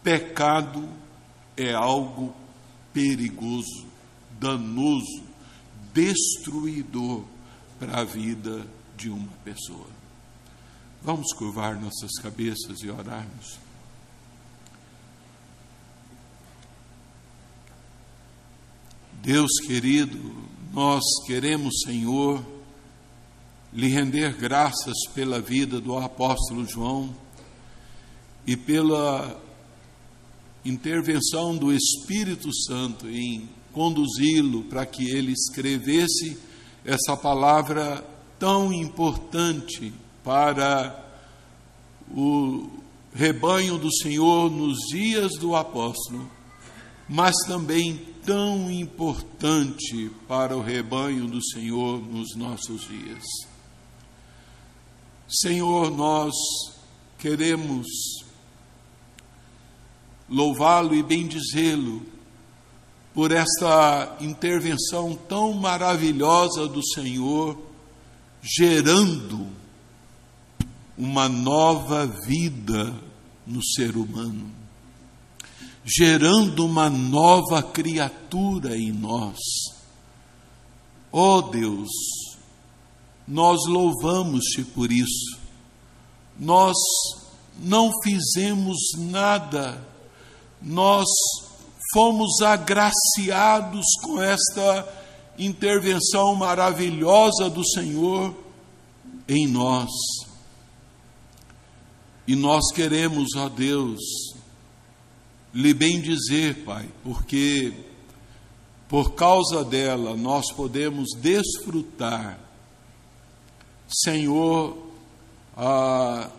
[0.04, 0.90] Pecado
[1.56, 2.36] é algo
[2.94, 3.86] perigoso,
[4.40, 5.24] danoso,
[5.94, 7.24] destruidor
[7.80, 8.66] para a vida
[8.96, 9.88] de uma pessoa.
[11.02, 13.60] Vamos curvar nossas cabeças e orarmos.
[19.22, 20.20] Deus querido,
[20.74, 22.44] nós queremos, Senhor,
[23.74, 27.16] lhe render graças pela vida do apóstolo João
[28.46, 29.42] e pela
[30.64, 36.38] intervenção do Espírito Santo em conduzi-lo para que ele escrevesse
[36.86, 38.06] essa palavra
[38.38, 39.92] tão importante
[40.24, 41.04] para
[42.12, 42.70] o
[43.14, 46.30] rebanho do Senhor nos dias do apóstolo,
[47.10, 53.24] mas também tão importante para o rebanho do Senhor nos nossos dias.
[55.28, 56.34] Senhor, nós
[57.18, 57.88] queremos
[60.30, 62.06] louvá-lo e bendizê-lo
[63.14, 67.58] por esta intervenção tão maravilhosa do Senhor,
[68.42, 69.48] gerando
[70.98, 72.94] uma nova vida
[73.46, 74.52] no ser humano,
[75.86, 79.38] gerando uma nova criatura em nós.
[81.12, 81.90] Ó oh Deus,
[83.28, 85.40] nós louvamos-te por isso.
[86.40, 86.76] Nós
[87.60, 89.82] não fizemos nada,
[90.62, 91.08] nós
[91.94, 94.88] fomos agraciados com esta
[95.38, 98.36] intervenção maravilhosa do Senhor
[99.28, 99.90] em nós.
[102.28, 104.00] E nós queremos, ó Deus,
[105.54, 107.74] lhe bem dizer, Pai, porque
[108.88, 112.40] por causa dela nós podemos desfrutar
[113.94, 114.78] Senhor,
[115.56, 116.30] ah,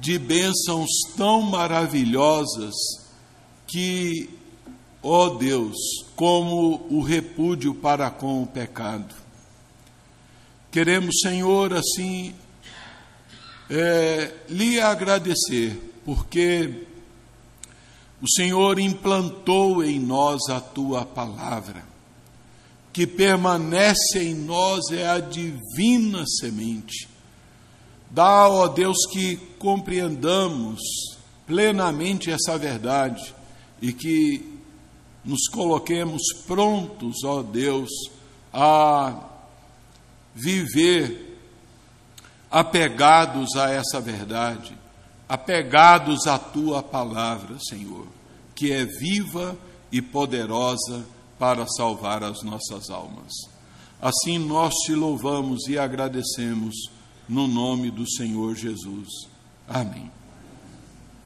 [0.00, 2.74] de bênçãos tão maravilhosas
[3.66, 4.28] que,
[5.02, 5.76] ó Deus,
[6.14, 9.14] como o repúdio para com o pecado.
[10.70, 12.34] Queremos, Senhor, assim,
[13.70, 16.86] é, lhe agradecer, porque
[18.20, 21.84] o Senhor implantou em nós a tua palavra,
[22.94, 27.08] que permanece em nós é a divina semente.
[28.08, 30.78] Dá, ó Deus, que compreendamos
[31.44, 33.34] plenamente essa verdade
[33.82, 34.60] e que
[35.24, 37.90] nos coloquemos prontos, ó Deus,
[38.52, 39.28] a
[40.32, 41.36] viver
[42.48, 44.72] apegados a essa verdade,
[45.28, 48.06] apegados à tua palavra, Senhor,
[48.54, 49.58] que é viva
[49.90, 51.04] e poderosa
[51.38, 53.32] para salvar as nossas almas.
[54.00, 56.74] Assim nós te louvamos e agradecemos
[57.28, 59.08] no nome do Senhor Jesus.
[59.66, 60.10] Amém.